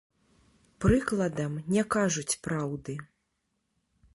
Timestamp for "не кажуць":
1.75-2.39